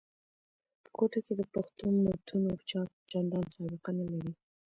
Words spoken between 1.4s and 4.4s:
پښتو متونو چاپ چندان سابقه نه لري.